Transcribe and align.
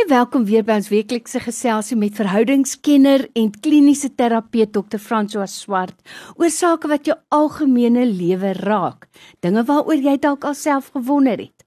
Baie 0.00 0.16
welkom 0.16 0.46
weer 0.48 0.62
by 0.64 0.78
ons 0.78 0.86
weeklikse 0.88 1.42
geselsie 1.44 1.96
met 1.98 2.14
verhoudingskenner 2.16 3.26
en 3.36 3.50
kliniese 3.52 4.08
terapeut 4.16 4.70
Dr. 4.72 4.96
François 4.96 5.50
Swart 5.52 5.98
oor 6.40 6.48
sake 6.48 6.88
wat 6.88 7.04
jou 7.04 7.18
algemene 7.36 8.06
lewe 8.08 8.54
raak, 8.56 9.10
dinge 9.44 9.60
waaroor 9.68 10.00
jy 10.00 10.14
dalk 10.22 10.46
alself 10.48 10.88
gewonder 10.94 11.42
het. 11.42 11.66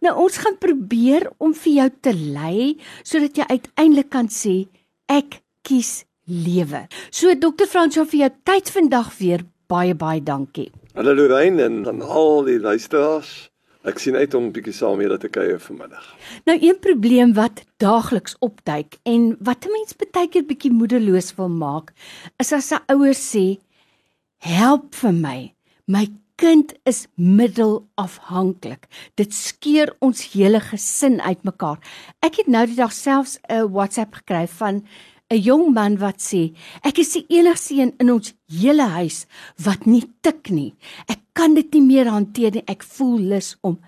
Nou 0.00 0.14
ons 0.24 0.38
gaan 0.40 0.56
probeer 0.56 1.26
om 1.36 1.52
vir 1.52 1.74
jou 1.74 1.88
te 2.08 2.14
lei 2.16 2.62
sodat 3.02 3.36
jy 3.36 3.44
uiteindelik 3.50 4.08
kan 4.08 4.30
sê 4.32 4.54
ek 5.12 5.42
kies 5.60 6.06
lewe. 6.24 6.86
So 7.12 7.34
Dr. 7.36 7.68
François 7.68 8.08
vir 8.08 8.22
jou 8.22 8.30
tyd 8.54 8.72
vandag 8.72 9.12
weer 9.20 9.44
baie 9.68 9.92
baie 9.92 10.24
dankie. 10.24 10.70
Hallo 10.96 11.12
Lorraine 11.12 11.68
en 11.68 11.84
aan 11.92 12.00
al 12.00 12.40
die 12.48 12.56
luisteraars. 12.56 13.50
Ek 13.86 14.00
sien 14.02 14.16
uit 14.18 14.34
om 14.34 14.48
'n 14.48 14.52
bietjie 14.54 14.74
saam 14.74 14.96
met 14.98 15.06
julle 15.06 15.18
te 15.18 15.28
kuier 15.30 15.60
vanmiddag. 15.62 16.06
Nou 16.44 16.58
een 16.60 16.78
probleem 16.78 17.32
wat 17.34 17.64
daagliks 17.78 18.34
opduik 18.38 18.98
en 19.02 19.36
wat 19.40 19.64
'n 19.64 19.70
mens 19.70 19.94
baie 19.96 20.28
keer 20.28 20.44
bietjie 20.44 20.72
moedeloos 20.72 21.34
wil 21.36 21.48
maak, 21.48 21.92
is 22.38 22.52
as 22.52 22.72
'n 22.72 22.82
ouer 22.92 23.14
sê: 23.14 23.58
"Help 24.38 24.94
vir 24.94 25.12
my. 25.12 25.54
My 25.86 26.08
kind 26.34 26.74
is 26.84 27.06
middelafhanklik. 27.14 28.86
Dit 29.14 29.34
skeur 29.34 29.94
ons 30.00 30.32
hele 30.32 30.60
gesin 30.60 31.20
uitmekaar." 31.20 31.78
Ek 32.22 32.36
het 32.36 32.46
nou 32.46 32.66
die 32.66 32.76
dag 32.76 32.92
selfs 32.92 33.38
'n 33.48 33.70
WhatsApp 33.70 34.14
gekry 34.14 34.48
van 34.48 34.82
'n 35.30 35.38
jong 35.38 35.74
man 35.74 35.98
wat 35.98 36.18
sê: 36.18 36.56
"Ek 36.82 36.98
is 36.98 37.12
die 37.12 37.26
enigste 37.28 37.74
een 37.74 37.94
in 37.98 38.12
ons 38.12 38.34
hele 38.46 38.82
huis 38.82 39.26
wat 39.62 39.86
nie 39.86 40.04
tik 40.20 40.50
nie. 40.50 40.74
Ek 41.06 41.18
kan 41.36 41.54
dit 41.54 41.68
nie 41.76 41.84
meer 41.84 42.08
hanteer 42.10 42.56
nie. 42.56 42.64
Ek 42.66 42.82
voel 42.96 43.20
lus 43.32 43.54
om 43.62 43.78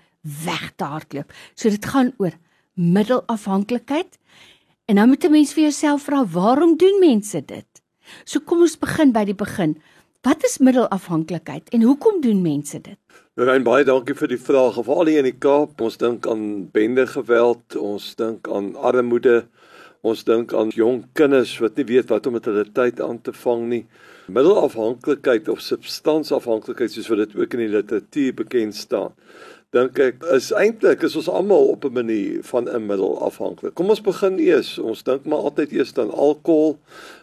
weg 0.45 0.71
te 0.77 0.85
hardloop." 0.85 1.33
So 1.55 1.69
dit 1.69 1.85
gaan 1.85 2.13
oor 2.17 2.37
middelafhanklikheid. 2.75 4.17
En 4.87 4.95
nou 4.95 5.07
moet 5.07 5.23
'n 5.25 5.31
mens 5.31 5.53
vir 5.53 5.63
jouself 5.63 6.03
vra, 6.03 6.25
waarom 6.25 6.77
doen 6.77 6.99
mense 6.99 7.45
dit? 7.45 7.67
So 8.25 8.39
kom 8.39 8.61
ons 8.61 8.77
begin 8.77 9.11
by 9.11 9.25
die 9.25 9.35
begin. 9.35 9.81
Wat 10.21 10.43
is 10.43 10.57
middelafhanklikheid 10.57 11.69
en 11.69 11.81
hoekom 11.81 12.21
doen 12.21 12.41
mense 12.41 12.79
dit? 12.81 12.97
Rein 13.35 13.63
baie 13.63 13.83
dankie 13.83 14.15
vir 14.15 14.27
die 14.27 14.37
vraag. 14.37 14.83
Veral 14.83 15.05
hier 15.05 15.17
in 15.17 15.31
die 15.31 15.39
Kaap, 15.39 15.81
ons 15.81 15.97
dink 15.97 16.27
aan 16.27 16.69
bende 16.71 17.07
geweld, 17.07 17.75
ons 17.75 18.15
dink 18.15 18.47
aan 18.47 18.75
armoede, 18.75 19.47
Ons 19.99 20.23
dink 20.23 20.53
aan 20.55 20.69
jong 20.71 21.01
kinders 21.17 21.57
wat 21.59 21.75
nie 21.75 21.85
weet 21.89 22.11
wat 22.11 22.27
om 22.29 22.37
met 22.37 22.45
hulle 22.47 22.63
tyd 22.71 23.01
aan 23.03 23.17
te 23.19 23.33
vang 23.35 23.65
nie. 23.67 23.81
Middelafhanklikheid 24.29 25.49
of 25.49 25.61
substansafhanklikheid 25.65 26.93
soos 26.93 27.09
wat 27.11 27.23
dit 27.23 27.37
ook 27.39 27.55
in 27.57 27.63
die 27.65 27.71
literatuur 27.73 28.33
bekend 28.43 28.75
staan. 28.75 29.15
Dink 29.75 29.99
ek 30.01 30.23
is 30.33 30.49
eintlik 30.57 31.03
is 31.05 31.15
ons 31.19 31.29
almal 31.29 31.67
op 31.75 31.85
'n 31.85 31.93
manier 31.93 32.43
van 32.43 32.69
'n 32.69 32.85
middelafhanklik. 32.85 33.73
Kom 33.73 33.89
ons 33.89 34.01
begin 34.01 34.39
eers. 34.39 34.79
Ons 34.79 35.03
dink 35.03 35.25
maar 35.25 35.45
altyd 35.45 35.71
eers 35.71 35.97
aan 35.97 36.11
alkohol. 36.11 36.79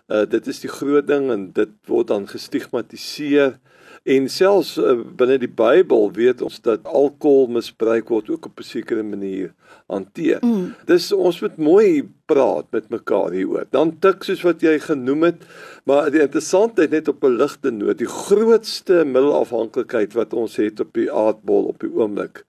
Uh 0.08 0.24
dit 0.24 0.46
is 0.46 0.60
die 0.60 0.70
groot 0.70 1.06
ding 1.06 1.30
en 1.30 1.52
dit 1.52 1.72
word 1.86 2.06
dan 2.06 2.28
gestigmatiseer. 2.28 3.58
En 4.06 4.28
selfs 4.30 4.76
uh, 4.78 5.00
binne 5.18 5.34
die 5.42 5.50
Bybel 5.50 6.12
weet 6.14 6.42
ons 6.46 6.60
dat 6.62 6.84
alkohol 6.86 7.48
misbruik 7.56 8.12
word 8.14 8.28
ook 8.30 8.46
op 8.46 8.60
'n 8.62 8.66
sekere 8.66 9.02
manier 9.02 9.50
hanteer. 9.90 10.38
Mm. 10.46 10.74
Dis 10.86 11.10
ons 11.12 11.40
moet 11.42 11.56
mooi 11.56 12.06
praat 12.30 12.70
met 12.70 12.88
mekaar 12.88 13.34
hieroor. 13.34 13.66
Dan 13.70 13.98
tik 13.98 14.22
soos 14.22 14.44
wat 14.46 14.62
jy 14.62 14.78
genoem 14.78 15.22
het, 15.22 15.42
maar 15.84 16.10
die 16.10 16.22
interessantheid 16.22 16.90
net 16.90 17.08
op 17.08 17.24
'n 17.24 17.36
ligte 17.36 17.70
noot, 17.70 17.98
die 17.98 18.06
grootste 18.06 19.04
middelafhanklikheid 19.04 20.14
wat 20.14 20.34
ons 20.34 20.56
het 20.56 20.80
op 20.80 20.94
die 20.94 21.10
aardbol 21.10 21.66
op 21.66 21.80
die 21.80 21.90
oomblik 21.90 22.44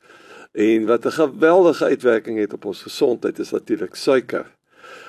en 0.53 0.85
wat 0.85 1.05
'n 1.05 1.11
geweldige 1.11 1.85
uitwerking 1.85 2.38
het 2.39 2.53
op 2.53 2.66
ons 2.66 2.81
gesondheid 2.81 3.39
is 3.39 3.52
natuurlik 3.52 3.95
suiker. 3.95 4.45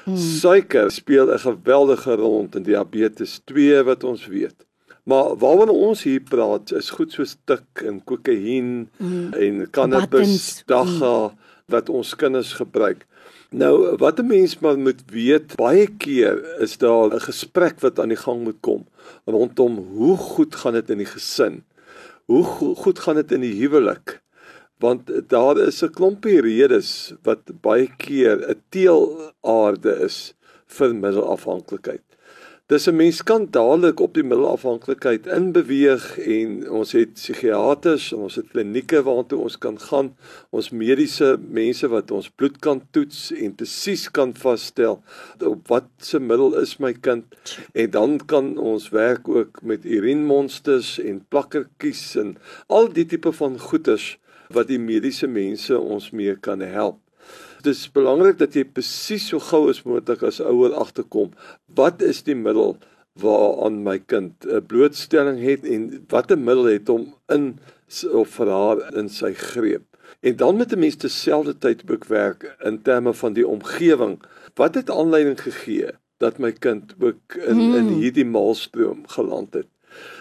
Mm. 0.04 0.16
Suiker 0.16 0.91
speel 0.91 1.32
'n 1.32 1.38
geweldige 1.38 2.14
rol 2.14 2.48
in 2.52 2.62
diabetes 2.62 3.41
2 3.44 3.82
wat 3.82 4.04
ons 4.04 4.26
weet. 4.26 4.67
Maar 5.09 5.37
waaroor 5.41 5.73
ons 5.73 6.03
hier 6.05 6.20
praat 6.20 6.73
is 6.77 6.91
goed 6.93 7.15
soos 7.16 7.37
tik 7.49 7.84
en 7.88 8.03
kokain 8.05 8.88
mm. 8.99 9.32
en 9.32 9.62
cannabis, 9.72 10.62
dagga 10.69 11.15
mm. 11.31 11.38
wat 11.72 11.88
ons 11.88 12.12
kinders 12.21 12.53
gebruik. 12.59 13.06
Nou 13.50 13.97
wat 13.97 14.21
'n 14.21 14.27
mens 14.28 14.59
maar 14.60 14.77
moet 14.77 15.00
weet, 15.09 15.56
baie 15.56 15.87
keer 15.87 16.60
is 16.60 16.77
daar 16.77 17.15
'n 17.15 17.25
gesprek 17.25 17.81
wat 17.81 17.99
aan 17.99 18.12
die 18.12 18.21
gang 18.21 18.44
moet 18.44 18.60
kom 18.60 18.84
rondom 19.25 19.77
hoe 19.77 20.16
goed 20.16 20.55
gaan 20.55 20.72
dit 20.72 20.91
in 20.91 20.99
die 20.99 21.12
gesin? 21.16 21.65
Hoe 22.25 22.44
goed 22.77 22.99
gaan 22.99 23.15
dit 23.15 23.32
in 23.32 23.41
die 23.41 23.56
huwelik? 23.61 24.21
Want 24.78 25.09
daar 25.28 25.59
is 25.59 25.82
'n 25.82 25.91
klompie 25.91 26.41
redes 26.41 27.15
wat 27.22 27.41
baie 27.61 27.88
keer 27.97 28.37
'n 28.50 28.61
teelaarde 28.69 30.05
is 30.05 30.34
vir 30.66 30.94
middelafhanklikheid. 30.94 32.07
Dis 32.69 32.87
'n 32.87 32.97
mens 32.97 33.23
kan 33.23 33.47
dadelik 33.51 34.01
op 34.01 34.15
die 34.15 34.23
middelafhanklikheid 34.23 35.27
inbeweeg 35.27 36.19
en 36.19 36.71
ons 36.71 36.91
het 36.93 37.15
psigiaters 37.17 38.11
en 38.12 38.27
ons 38.27 38.34
het 38.37 38.51
klinieke 38.53 39.01
waartoe 39.06 39.39
ons 39.47 39.56
kan 39.59 39.79
gaan. 39.81 40.11
Ons 40.51 40.69
mediese 40.71 41.31
mense 41.41 41.89
wat 41.89 42.11
ons 42.11 42.29
bloed 42.29 42.59
kan 42.67 42.83
toets 42.91 43.33
en 43.33 43.55
presies 43.55 44.11
kan 44.11 44.37
vasstel 44.37 45.01
op 45.41 45.73
wat 45.73 45.89
se 46.11 46.21
middel 46.21 46.61
is 46.61 46.77
my 46.77 46.93
kind 46.93 47.25
en 47.73 47.91
dan 47.91 48.21
kan 48.27 48.59
ons 48.59 48.93
werk 48.93 49.29
ook 49.29 49.62
met 49.62 49.89
urinemonsters 49.89 50.99
en 51.00 51.25
plakkertjies 51.29 52.17
en 52.21 52.37
al 52.67 52.93
die 52.93 53.06
tipe 53.06 53.33
van 53.33 53.59
goeters 53.59 54.19
wat 54.53 54.69
die 54.69 54.79
mediese 54.79 55.27
mense 55.27 55.79
ons 55.79 56.11
mee 56.11 56.37
kan 56.37 56.61
help. 56.61 57.00
Dit 57.62 57.75
is 57.75 57.89
belangrik 57.93 58.39
dat 58.39 58.55
jy 58.55 58.65
presies 58.65 59.28
so 59.28 59.39
gou 59.39 59.69
as 59.71 59.83
moontlik 59.83 60.22
as 60.22 60.41
ouer 60.41 60.75
agterkom 60.75 61.33
wat 61.75 62.03
is 62.03 62.22
die 62.22 62.37
middel 62.39 62.77
waaraan 63.19 63.83
my 63.83 63.99
kind 63.99 64.47
'n 64.47 64.66
blootstelling 64.66 65.41
het 65.43 65.65
en 65.65 66.05
watter 66.09 66.38
middel 66.38 66.65
het 66.65 66.88
hom 66.88 67.15
in 67.28 67.59
of 68.12 68.28
vir 68.37 68.50
haar 68.53 68.94
in 68.94 69.09
sy 69.09 69.33
greep. 69.33 69.84
En 70.21 70.37
dan 70.37 70.56
met 70.56 70.72
'n 70.72 70.78
mens 70.78 70.97
terselfdertyd 70.97 71.84
boekwerk 71.84 72.56
in 72.62 72.83
terme 72.83 73.15
van 73.15 73.33
die 73.33 73.47
omgewing. 73.47 74.22
Wat 74.55 74.75
het 74.75 74.91
aanleiding 74.91 75.41
gegee 75.41 75.91
dat 76.19 76.38
my 76.38 76.53
kind 76.53 76.94
ook 76.99 77.34
in 77.34 77.59
hmm. 77.59 77.75
in 77.75 77.88
hierdie 77.88 78.27
maalstroom 78.27 79.06
geland 79.06 79.55
het? 79.55 79.67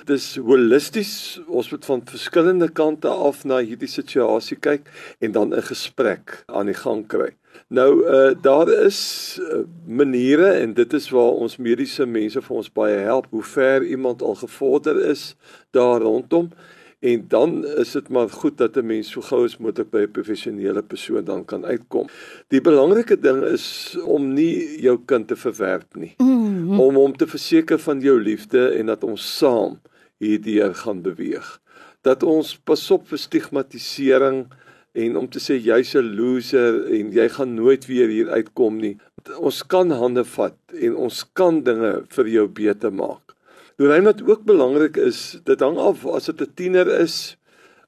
Dis 0.06 0.36
holisties. 0.36 1.40
Ons 1.48 1.72
moet 1.72 1.86
van 1.86 2.02
verskillende 2.06 2.70
kante 2.70 3.08
af 3.08 3.44
na 3.46 3.60
hierdie 3.60 3.90
situasie 3.90 4.58
kyk 4.58 4.88
en 5.20 5.32
dan 5.32 5.54
'n 5.54 5.62
gesprek 5.62 6.44
aan 6.48 6.66
die 6.66 6.78
gang 6.78 7.08
kry. 7.08 7.36
Nou 7.68 8.06
uh 8.06 8.36
daar 8.42 8.70
is 8.70 9.40
uh, 9.42 9.66
maniere 9.86 10.52
en 10.52 10.74
dit 10.74 10.94
is 10.94 11.10
waar 11.10 11.36
ons 11.44 11.58
mediese 11.58 12.06
mense 12.06 12.42
vir 12.42 12.56
ons 12.56 12.72
baie 12.72 12.98
help 12.98 13.28
hoe 13.30 13.44
ver 13.44 13.84
iemand 13.84 14.22
al 14.22 14.36
gevorder 14.36 15.02
is 15.10 15.36
daar 15.72 16.02
rondom 16.02 16.52
en 17.00 17.26
dan 17.28 17.66
is 17.66 17.92
dit 17.92 18.10
maar 18.10 18.30
goed 18.30 18.58
dat 18.58 18.78
'n 18.78 18.86
mens 18.86 19.12
so 19.12 19.22
gou 19.22 19.44
as 19.44 19.58
moontlik 19.58 19.90
by 19.90 20.02
'n 20.02 20.12
professionele 20.12 20.84
persoon 20.84 21.24
dan 21.24 21.46
kan 21.46 21.66
uitkom. 21.66 22.08
Die 22.48 22.62
belangrike 22.62 23.20
ding 23.20 23.44
is 23.44 23.98
om 24.06 24.34
nie 24.34 24.82
jou 24.82 25.00
kind 25.06 25.28
te 25.28 25.36
verwerp 25.36 25.96
nie. 25.96 26.14
Mm 26.18 26.68
-hmm. 26.68 26.80
Om 26.80 26.96
hom 26.96 27.18
te 27.18 27.28
verseker 27.28 27.80
van 27.80 28.00
jou 28.00 28.22
liefde 28.22 28.70
en 28.70 28.86
dat 28.86 29.04
ons 29.04 29.38
saam 29.38 29.80
hierdeur 30.18 30.76
gaan 30.76 31.02
beweeg. 31.02 31.62
Dat 32.02 32.24
ons 32.24 32.58
pas 32.58 32.92
op 32.92 33.08
vir 33.08 33.18
stigmatisering 33.18 34.46
en 34.92 35.18
om 35.18 35.30
te 35.30 35.40
sê 35.40 35.58
jy's 35.62 35.96
'n 35.96 36.16
loser 36.16 36.86
en 36.86 37.12
jy 37.12 37.30
gaan 37.30 37.54
nooit 37.54 37.86
weer 37.86 38.08
hier 38.08 38.30
uitkom 38.30 38.78
nie. 38.78 38.98
Ons 39.38 39.66
kan 39.66 39.92
hande 39.92 40.24
vat 40.24 40.58
en 40.74 40.96
ons 40.96 41.26
kan 41.34 41.64
dinge 41.64 42.04
vir 42.08 42.28
jou 42.28 42.48
beter 42.48 42.94
maak. 42.94 43.27
Lorraine 43.78 44.10
wat 44.10 44.24
ook 44.26 44.44
belangrik 44.44 44.98
is, 44.98 45.40
dit 45.46 45.60
hang 45.60 45.78
af 45.78 46.06
as 46.06 46.26
dit 46.26 46.42
'n 46.42 46.54
tiener 46.54 46.88
is, 47.00 47.38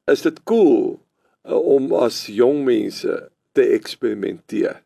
is 0.05 0.21
dit 0.21 0.43
cool 0.43 0.99
uh, 1.45 1.57
om 1.57 1.93
as 1.93 2.25
jong 2.25 2.63
mense 2.63 3.29
te 3.51 3.61
eksperimenteer. 3.61 4.83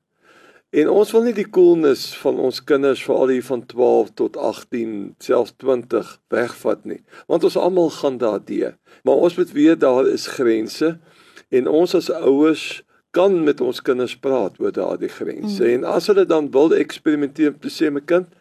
En 0.70 0.90
ons 0.90 1.12
wil 1.12 1.24
nie 1.28 1.36
die 1.38 1.50
coolness 1.50 2.18
van 2.18 2.40
ons 2.40 2.64
kinders 2.64 3.04
veral 3.04 3.28
hier 3.36 3.44
van 3.44 3.66
12 3.66 4.14
tot 4.14 4.38
18, 4.38 5.16
selfs 5.20 5.54
20 5.62 6.16
wegvat 6.34 6.86
nie, 6.86 7.02
want 7.28 7.44
ons 7.44 7.60
almal 7.60 7.92
gaan 7.94 8.18
daardeur. 8.18 8.78
Maar 9.04 9.28
ons 9.28 9.36
moet 9.38 9.52
weet 9.52 9.80
daar 9.84 10.08
is 10.08 10.28
grense 10.28 10.98
en 11.50 11.68
ons 11.68 11.96
as 11.96 12.10
ouers 12.10 12.82
kan 13.14 13.44
met 13.44 13.62
ons 13.62 13.82
kinders 13.82 14.16
praat 14.18 14.56
oor 14.58 14.72
daardie 14.74 15.12
grense. 15.12 15.62
Mm. 15.62 15.70
En 15.70 15.84
as 15.84 16.08
hulle 16.10 16.26
dan 16.26 16.50
wil 16.52 16.74
eksperimenteer, 16.74 17.54
sê 17.70 17.92
my 17.94 18.02
kind, 18.02 18.32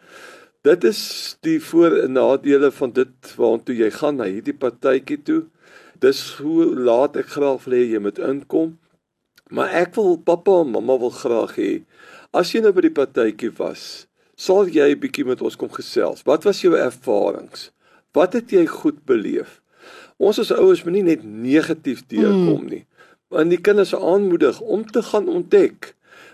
Dit 0.63 0.83
is 0.87 0.99
die 1.43 1.57
voor 1.59 1.97
en 1.97 2.13
nadele 2.15 2.69
van 2.71 2.91
dit 2.95 3.31
waartoe 3.35 3.73
jy 3.75 3.89
gaan 3.91 4.21
na 4.21 4.29
hierdie 4.31 4.55
partytjie 4.55 5.17
toe. 5.27 5.41
Dis 5.99 6.21
hoe 6.39 6.69
laat 6.87 7.17
ek 7.19 7.33
graag 7.33 7.65
wil 7.65 7.75
hê 7.75 7.81
jy 7.91 7.99
moet 7.99 8.21
inkom. 8.23 8.69
Maar 9.51 9.73
ek 9.81 9.97
wil 9.99 10.15
pappa 10.23 10.61
en 10.63 10.71
mamma 10.71 10.95
wil 11.01 11.11
graag 11.11 11.57
hê 11.59 11.71
as 12.31 12.53
jy 12.55 12.61
nou 12.63 12.71
by 12.77 12.85
die 12.85 12.93
partytjie 12.95 13.51
was, 13.57 14.07
sal 14.39 14.71
jy 14.71 14.87
'n 14.93 15.01
bietjie 15.03 15.25
met 15.27 15.43
ons 15.43 15.59
kom 15.59 15.69
gesels. 15.69 16.23
Wat 16.23 16.47
was 16.47 16.63
jou 16.63 16.71
ervarings? 16.79 17.71
Wat 18.15 18.31
het 18.33 18.55
jy 18.55 18.63
goed 18.65 19.03
beleef? 19.05 19.59
Ons 20.17 20.39
as 20.39 20.55
ouers 20.55 20.85
moenie 20.87 21.03
net 21.03 21.27
negatief 21.27 22.07
deurkom 22.07 22.63
mm. 22.63 22.69
nie. 22.71 22.85
Want 23.27 23.51
die 23.51 23.59
kinders 23.59 23.93
aanmoedig 23.93 24.61
om 24.61 24.87
te 24.87 25.03
gaan 25.03 25.27
ontdek. 25.27 25.91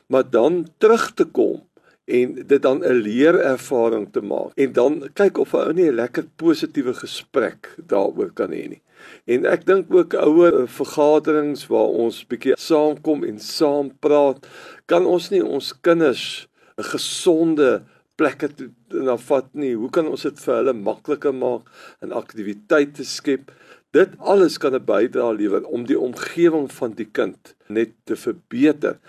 maar 0.10 0.30
dan 0.30 0.68
terug 0.78 1.14
te 1.14 1.26
kom 1.26 1.69
en 2.10 2.36
dit 2.48 2.62
dan 2.62 2.84
'n 2.84 3.02
leerervaring 3.06 4.08
te 4.12 4.22
maak 4.22 4.52
en 4.56 4.74
dan 4.74 5.10
kyk 5.14 5.38
of 5.38 5.54
'n 5.54 5.68
ou 5.68 5.74
nie 5.74 5.90
'n 5.90 5.96
lekker 5.96 6.26
positiewe 6.36 6.94
gesprek 6.94 7.76
daaroor 7.88 8.32
kan 8.34 8.52
hê 8.52 8.68
nie. 8.70 8.82
En 9.26 9.46
ek 9.46 9.66
dink 9.66 9.94
ook 9.94 10.14
ouer 10.14 10.68
vergaderings 10.68 11.68
waar 11.68 11.92
ons 12.04 12.26
bietjie 12.28 12.58
saamkom 12.58 13.24
en 13.24 13.40
saam 13.40 13.92
praat, 14.00 14.48
kan 14.86 15.06
ons 15.06 15.30
nie 15.30 15.44
ons 15.46 15.74
kinders 15.82 16.48
'n 16.78 16.84
gesonde 16.84 17.84
plekke 18.20 18.50
na 18.92 19.16
vat 19.18 19.48
nie. 19.54 19.76
Hoe 19.76 19.90
kan 19.90 20.08
ons 20.08 20.22
dit 20.22 20.40
vir 20.44 20.56
hulle 20.56 20.74
makliker 20.74 21.34
maak 21.36 21.70
en 22.04 22.12
aktiwiteite 22.12 23.06
skep? 23.08 23.52
Dit 23.96 24.10
alles 24.20 24.58
kan 24.58 24.76
'n 24.76 24.86
bydrae 24.86 25.36
lewer 25.36 25.64
om 25.66 25.86
die 25.86 26.00
omgewing 26.00 26.72
van 26.72 26.92
die 26.94 27.10
kind 27.12 27.56
net 27.68 27.92
te 28.06 28.16
verbeter. 28.16 29.00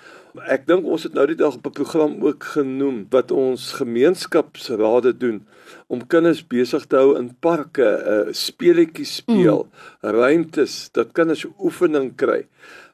Ek 0.47 0.63
dink 0.69 0.87
ons 0.87 1.03
het 1.03 1.15
nou 1.17 1.25
die 1.27 1.39
dag 1.39 1.57
op 1.59 1.67
'n 1.67 1.75
program 1.75 2.13
ook 2.23 2.45
genoem 2.55 3.07
wat 3.11 3.31
ons 3.31 3.73
gemeenskapsrade 3.73 5.17
doen 5.17 5.47
om 5.89 6.07
kinders 6.07 6.47
besig 6.47 6.87
te 6.87 6.97
hou 6.97 7.19
in 7.19 7.35
parke, 7.41 7.83
'n 7.83 8.29
uh, 8.29 8.33
speletjie 8.33 9.05
speel, 9.05 9.67
mm. 9.67 10.11
ruimtes 10.11 10.91
dat 10.93 11.13
kinders 11.13 11.47
oefening 11.59 12.15
kry. 12.17 12.47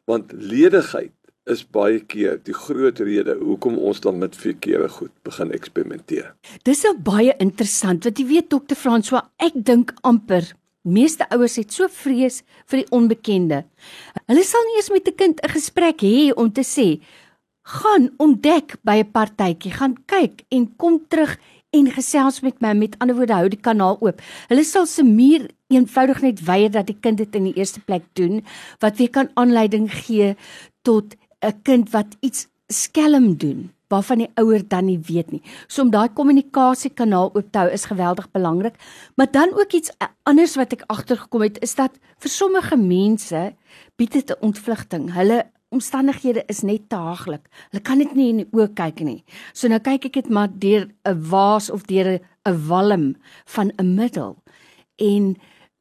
Want 0.05 0.33
ledigheid 0.33 1.13
is 1.45 1.63
baie 1.71 2.01
keer 2.01 2.41
die 2.43 2.55
groot 2.55 2.99
rede 2.99 3.37
hoekom 3.41 3.79
ons 3.79 4.01
dan 4.01 4.19
met 4.19 4.37
verkeerde 4.37 4.89
goed 4.89 5.13
begin 5.23 5.53
eksperimenteer. 5.53 6.35
Dis 6.63 6.83
nou 6.83 6.97
baie 6.99 7.35
interessant 7.39 8.05
want 8.05 8.19
jy 8.19 8.27
weet 8.27 8.51
dokter 8.51 8.77
François, 8.77 9.29
ek 9.39 9.53
dink 9.55 9.93
amper 10.03 10.55
Meeste 10.87 11.27
ouers 11.35 11.57
het 11.59 11.73
so 11.75 11.89
vrees 11.91 12.45
vir 12.71 12.85
die 12.85 12.91
onbekende. 12.95 13.65
Hulle 14.31 14.45
sal 14.47 14.63
nie 14.69 14.77
eens 14.79 14.91
met 14.95 15.09
'n 15.09 15.17
kind 15.19 15.41
'n 15.43 15.51
gesprek 15.51 15.99
hê 16.01 16.31
om 16.33 16.53
te 16.53 16.63
sê: 16.63 17.03
"Gaan 17.67 18.11
ontdek 18.23 18.77
by 18.83 19.03
'n 19.03 19.11
partytjie, 19.11 19.73
gaan 19.73 19.97
kyk 20.07 20.45
en 20.49 20.77
kom 20.77 21.01
terug 21.09 21.39
en 21.71 21.91
gesels 21.91 22.41
met 22.41 22.61
my." 22.61 22.75
Met 22.75 22.99
ander 22.99 23.17
woorde, 23.17 23.35
hou 23.35 23.49
die 23.49 23.61
kanaal 23.61 23.97
oop. 24.01 24.21
Hulle 24.49 24.65
sal 24.65 24.87
se 24.87 25.03
muur 25.03 25.51
eenvoudig 25.69 26.23
net 26.23 26.45
weier 26.45 26.71
dat 26.71 26.87
die 26.87 26.99
kind 27.01 27.19
dit 27.19 27.35
in 27.35 27.45
die 27.45 27.57
eerste 27.57 27.81
plek 27.81 28.03
doen 28.13 28.45
wat 28.79 28.97
weer 28.97 29.11
kan 29.11 29.31
aanleiding 29.35 29.91
gee 29.93 30.37
tot 30.83 31.17
'n 31.43 31.63
kind 31.63 31.91
wat 31.91 32.17
iets 32.21 32.47
skelm 32.69 33.37
doen 33.37 33.71
waarvan 33.89 34.25
die 34.25 34.31
ouer 34.35 34.63
dan 34.69 34.89
nie 34.89 34.99
weet 35.07 35.31
nie. 35.31 35.43
So 35.71 35.83
om 35.83 35.91
daai 35.91 36.09
kommunikasiekanaal 36.15 37.31
oop 37.35 37.53
te 37.53 37.59
hou 37.59 37.71
is 37.71 37.87
geweldig 37.87 38.31
belangrik. 38.35 38.75
Maar 39.15 39.31
dan 39.31 39.55
ook 39.55 39.73
iets 39.73 39.93
anders 40.23 40.57
wat 40.59 40.73
ek 40.73 40.87
agtergekom 40.91 41.47
het 41.47 41.61
is 41.63 41.75
dat 41.79 41.95
vir 42.19 42.31
sommige 42.31 42.77
mense 42.77 43.53
bied 43.97 44.13
dit 44.13 44.31
'n 44.31 44.43
ontvlugting. 44.43 45.13
Hulle 45.15 45.47
omstandighede 45.69 46.43
is 46.47 46.63
net 46.63 46.89
te 46.89 46.97
haaglik. 46.97 47.49
Hulle 47.71 47.83
kan 47.83 47.99
dit 47.99 48.15
nie 48.15 48.29
in 48.33 48.43
die 48.45 48.49
oë 48.55 48.71
kyk 48.79 49.03
nie. 49.07 49.25
So 49.53 49.69
nou 49.69 49.81
kyk 49.83 50.11
ek 50.11 50.21
dit 50.23 50.29
maar 50.31 50.49
deur 50.49 50.89
'n 51.05 51.21
waas 51.31 51.71
of 51.71 51.87
deur 51.91 52.21
'n 52.47 52.67
walm 52.69 53.17
van 53.45 53.73
'n 53.79 53.95
middel. 53.95 54.37
En 54.97 55.37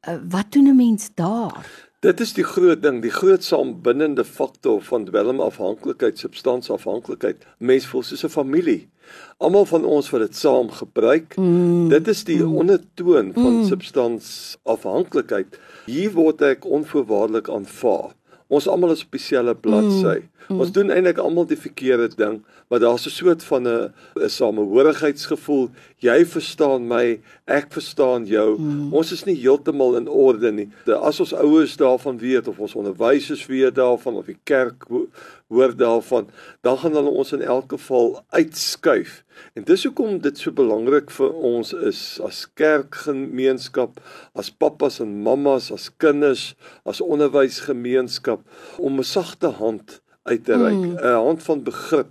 uh, 0.08 0.18
wat 0.28 0.52
doen 0.52 0.68
'n 0.68 0.76
mens 0.76 1.10
daar? 1.14 1.66
Dit 2.00 2.20
is 2.20 2.32
die 2.32 2.44
groot 2.44 2.82
ding, 2.82 3.00
die 3.02 3.10
groot 3.10 3.44
saambindende 3.44 4.24
faktor 4.24 4.82
van 4.82 5.04
dwelmafhanklikheid, 5.04 6.18
substansafhanklikheid. 6.18 7.46
Mens 7.58 7.86
voel 7.86 8.02
soos 8.02 8.24
'n 8.24 8.28
familie. 8.28 8.88
Almal 9.38 9.64
van 9.64 9.84
ons 9.84 10.10
wat 10.10 10.20
dit 10.20 10.36
saam 10.36 10.70
gebruik. 10.70 11.36
Mm. 11.36 11.88
Dit 11.88 12.08
is 12.08 12.24
die 12.24 12.42
mm. 12.42 12.56
ondertoon 12.56 13.32
van 13.32 13.54
mm. 13.56 13.64
substansafhanklikheid. 13.64 15.58
Hier 15.86 16.12
word 16.12 16.42
ek 16.42 16.64
onvoorwaardelik 16.64 17.48
aanvaar. 17.48 18.15
Ons 18.46 18.68
almal 18.68 18.90
is 18.94 19.04
op 19.04 19.10
dieselfde 19.10 19.54
bladsy. 19.54 20.20
Mm. 20.20 20.35
Mm. 20.48 20.60
Ons 20.60 20.72
doen 20.72 20.90
eintlik 20.94 21.18
almal 21.18 21.46
die 21.50 21.58
verkeerde 21.58 22.08
ding, 22.14 22.38
maar 22.68 22.80
daar's 22.80 23.06
'n 23.06 23.10
soort 23.10 23.44
van 23.44 23.66
'n 23.68 23.92
'n 24.14 24.28
samehorigheidsgevoel. 24.28 25.70
Jy 25.98 26.26
verstaan 26.26 26.86
my, 26.86 27.20
ek 27.44 27.66
verstaan 27.72 28.26
jou. 28.26 28.58
Mm. 28.58 28.92
Ons 28.92 29.12
is 29.12 29.24
nie 29.24 29.34
heeltemal 29.34 29.96
in 29.96 30.08
orde 30.08 30.52
nie. 30.52 30.68
As 30.86 31.20
ons 31.20 31.32
ouers 31.32 31.76
daarvan 31.76 32.18
weet 32.18 32.48
of 32.48 32.58
ons 32.58 32.74
onderwysers 32.74 33.46
weet 33.46 33.74
daarvan 33.74 34.14
of 34.14 34.26
die 34.26 34.38
kerk 34.44 34.84
hoor 35.48 35.76
daarvan, 35.76 36.28
dan 36.60 36.78
gaan 36.78 36.92
hulle 36.92 37.10
ons 37.10 37.32
in 37.32 37.42
elk 37.42 37.70
geval 37.72 38.22
uitskuif. 38.28 39.24
En 39.54 39.64
dis 39.64 39.84
hoekom 39.84 40.18
dit 40.20 40.38
so 40.38 40.52
belangrik 40.52 41.10
vir 41.10 41.32
ons 41.32 41.72
is 41.72 42.20
as 42.24 42.46
kerkgemeenskap, 42.54 44.00
as 44.34 44.50
pappas 44.50 45.00
en 45.00 45.22
mammas, 45.22 45.72
as 45.72 45.90
kinders, 45.96 46.54
as 46.84 47.00
onderwysgemeenskap 47.00 48.40
om 48.78 48.98
'n 48.98 49.04
sagte 49.04 49.46
hand 49.46 50.00
uit 50.26 50.44
te 50.44 50.56
reik. 50.56 50.76
'n 50.76 50.94
mm. 51.00 51.24
hand 51.26 51.42
van 51.42 51.62
begrip 51.62 52.10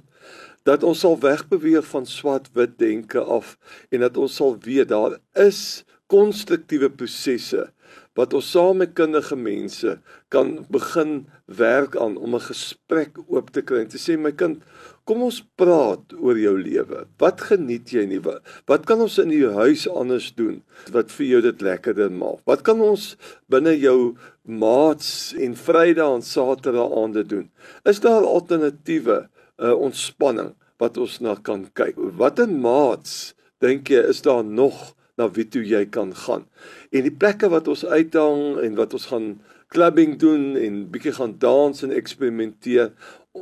dat 0.65 0.83
ons 0.83 0.99
sal 0.99 1.19
wegbeweeg 1.21 1.85
van 1.85 2.05
swart-wit 2.09 2.77
denke 2.81 3.21
af 3.21 3.57
en 3.89 3.99
dat 3.99 4.17
ons 4.17 4.35
sal 4.35 4.57
weet 4.65 4.89
daar 4.89 5.19
is 5.33 5.83
konstruktiewe 6.09 6.89
prosesse 6.89 7.69
wat 8.15 8.33
ons 8.33 8.47
saam 8.51 8.79
met 8.79 8.95
kundige 8.95 9.35
mense 9.35 9.97
kan 10.33 10.65
begin 10.71 11.25
werk 11.45 11.95
aan 11.99 12.17
om 12.17 12.35
'n 12.35 12.47
gesprek 12.47 13.17
oop 13.27 13.51
te 13.51 13.61
kry 13.61 13.79
en 13.83 13.91
te 13.91 13.97
sê 13.99 14.17
my 14.17 14.31
kind 14.31 14.63
kom 15.05 15.21
ons 15.21 15.43
praat 15.59 16.15
oor 16.17 16.37
jou 16.39 16.55
lewe. 16.57 17.05
Wat 17.21 17.41
geniet 17.41 17.91
jy 17.93 18.05
nie? 18.09 18.19
Wat, 18.25 18.41
wat 18.65 18.87
kan 18.89 19.01
ons 19.05 19.19
in 19.21 19.29
jou 19.29 19.51
huis 19.53 19.85
anders 19.87 20.31
doen 20.37 20.63
wat 20.95 21.13
vir 21.13 21.25
jou 21.25 21.41
dit 21.45 21.61
lekkerder 21.61 22.11
maak? 22.11 22.41
Wat 22.49 22.65
kan 22.65 22.81
ons 22.81 23.13
binne 23.47 23.75
jou 23.77 24.15
maats 24.43 25.33
en 25.37 25.53
Vrydag 25.53 26.17
en 26.17 26.25
Saterdag 26.25 26.91
aande 26.97 27.23
doen? 27.23 27.49
Is 27.85 28.01
daar 28.01 28.25
alternatiewe 28.25 29.27
uh, 29.57 29.73
ontspanning 29.77 30.55
wat 30.81 30.97
ons 30.97 31.19
na 31.21 31.35
kan 31.35 31.67
kyk? 31.77 31.95
Watter 32.17 32.49
maats 32.49 33.35
dink 33.61 33.89
jy 33.93 34.01
is 34.09 34.21
daar 34.25 34.43
nog 34.43 34.95
na 35.17 35.29
wie 35.31 35.47
toe 35.47 35.63
jy 35.63 35.85
kan 35.85 36.13
gaan. 36.25 36.45
En 36.91 37.05
die 37.07 37.13
plekke 37.13 37.49
wat 37.49 37.67
ons 37.71 37.85
uithang 37.85 38.59
en 38.63 38.79
wat 38.79 38.93
ons 38.93 39.05
gaan 39.11 39.29
clubbing 39.73 40.17
doen 40.19 40.55
en 40.59 40.81
bietjie 40.91 41.15
gaan 41.17 41.35
dans 41.39 41.83
en 41.83 41.93
eksperimenteer. 41.95 42.91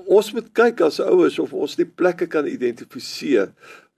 Ons 0.09 0.31
moet 0.33 0.49
kyk 0.57 0.81
as 0.85 1.01
ouers 1.03 1.39
of 1.41 1.53
ons 1.53 1.77
die 1.77 1.87
plekke 1.87 2.29
kan 2.31 2.47
identifiseer 2.49 3.51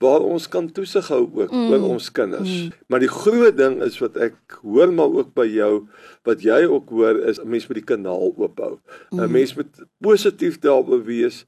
waar 0.03 0.25
ons 0.27 0.47
kan 0.51 0.67
toesig 0.75 1.07
hou 1.07 1.21
ook 1.23 1.53
mm. 1.53 1.69
oor 1.71 1.85
ons 1.95 2.09
kinders. 2.11 2.51
Mm. 2.51 2.71
Maar 2.91 3.03
die 3.05 3.11
groot 3.11 3.55
ding 3.55 3.77
is 3.85 3.95
wat 4.03 4.17
ek 4.19 4.57
hoor 4.59 4.91
maar 4.91 5.13
ook 5.21 5.31
by 5.37 5.45
jou 5.47 5.85
wat 6.27 6.43
jy 6.43 6.65
ook 6.67 6.91
hoor 6.91 7.21
is 7.31 7.39
'n 7.39 7.47
mens 7.47 7.67
moet 7.67 7.79
die 7.79 7.89
kanaal 7.93 8.33
oophou. 8.35 8.79
'n 9.11 9.23
mm. 9.23 9.31
Mens 9.31 9.55
moet 9.55 9.83
positief 10.03 10.59
daaroor 10.59 11.03
wees 11.03 11.45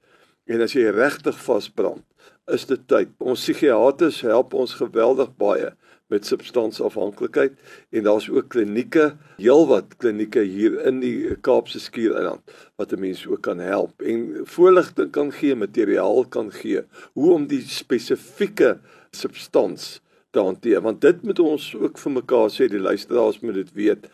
en 0.47 0.61
as 0.61 0.73
jy 0.73 0.87
regtig 0.95 1.35
vasbrand, 1.35 2.05
is 2.47 2.65
dit 2.65 2.87
tyd. 2.87 3.09
Ons 3.19 3.43
psigiaters 3.43 4.21
help 4.21 4.53
ons 4.53 4.73
geweldig 4.79 5.35
baie 5.35 5.75
met 6.07 6.25
substansafhanklikheid 6.25 7.57
en 7.89 8.03
daar's 8.07 8.29
ook 8.29 8.49
klinieke, 8.53 9.15
heelwat 9.37 9.97
klinieke 9.97 10.45
hier 10.47 10.79
in 10.87 11.01
die 11.03 11.35
Kaapse 11.43 11.79
Skiereiland 11.83 12.55
wat 12.79 12.95
mense 12.99 13.29
ook 13.29 13.43
kan 13.47 13.59
help 13.59 14.01
en 14.01 14.43
voorligting 14.43 15.11
kan 15.11 15.31
gee, 15.31 15.55
materiaal 15.55 16.25
kan 16.25 16.51
gee 16.51 16.83
hoe 17.13 17.33
om 17.33 17.47
die 17.47 17.63
spesifieke 17.67 18.77
substans 19.11 19.97
te 20.35 20.43
hanteer 20.43 20.81
want 20.83 21.01
dit 21.01 21.23
moet 21.23 21.39
ons 21.39 21.65
ook 21.79 21.99
vir 22.01 22.13
mekaar 22.17 22.49
sê 22.53 22.67
die 22.71 22.81
luisteraars 22.83 23.39
moet 23.43 23.59
dit 23.61 23.73
weet 23.79 24.07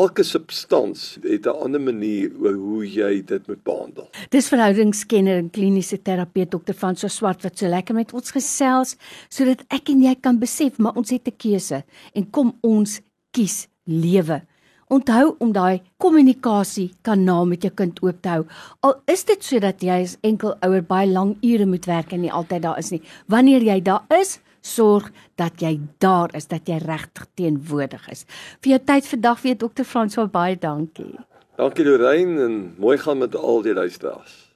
elke 0.00 0.24
substans 0.24 1.18
het 1.22 1.46
'n 1.46 1.62
ander 1.64 1.80
manier 1.80 2.32
oor 2.40 2.56
hoe 2.56 2.84
jy 2.86 3.22
dit 3.24 3.48
moet 3.48 3.62
behandel 3.64 4.08
Dis 4.30 4.48
verhoudingskenner 4.48 5.36
en 5.38 5.50
kliniese 5.50 6.02
terapeut 6.02 6.50
dokter 6.50 6.74
van 6.74 6.96
so 6.96 7.08
swart 7.08 7.42
wat 7.42 7.58
so 7.58 7.68
lekker 7.68 7.94
met 7.94 8.12
ons 8.12 8.30
gesels 8.30 8.96
sodat 9.28 9.64
ek 9.68 9.88
en 9.88 10.02
jy 10.02 10.14
kan 10.20 10.38
besef 10.38 10.78
maar 10.78 10.96
ons 10.96 11.10
het 11.10 11.28
'n 11.28 11.36
keuse 11.36 11.84
en 12.14 12.30
kom 12.30 12.56
ons 12.62 13.00
kies 13.32 13.68
lewe 13.84 14.42
Onthou 14.88 15.34
om 15.38 15.50
daai 15.52 15.82
kommunikasie 16.00 16.94
kanaal 17.04 17.44
met 17.46 17.62
jou 17.62 17.70
kind 17.76 17.98
oop 18.00 18.22
te 18.22 18.28
hou. 18.28 18.44
Al 18.80 18.94
is 19.04 19.24
dit 19.28 19.42
sodat 19.44 19.82
jy 19.84 19.98
as 20.02 20.16
enkel 20.24 20.54
ouer 20.64 20.80
baie 20.80 21.08
lang 21.10 21.36
ure 21.44 21.66
moet 21.66 21.84
werk 21.84 22.12
en 22.12 22.22
nie 22.22 22.32
altyd 22.32 22.62
daar 22.62 22.78
is 22.78 22.88
nie. 22.90 23.02
Wanneer 23.26 23.62
jy 23.62 23.82
daar 23.84 24.06
is, 24.08 24.38
sorg 24.60 25.10
dat 25.36 25.60
jy 25.60 25.78
daar 25.98 26.34
is, 26.34 26.46
dat 26.46 26.68
jy 26.68 26.78
regtig 26.82 27.26
teenwoordig 27.34 28.08
is. 28.10 28.24
Vir 28.62 28.76
jou 28.76 28.80
tyd 28.84 29.06
vandag 29.06 29.42
weer 29.42 29.58
dokter 29.58 29.84
Frans, 29.84 30.18
baie 30.32 30.58
dankie. 30.58 31.14
Dankie 31.56 31.84
Lorraine 31.84 32.44
en 32.44 32.74
mooi 32.78 32.98
gaan 32.98 33.18
met 33.18 33.34
al 33.36 33.62
die 33.62 33.74
luisteraars. 33.74 34.47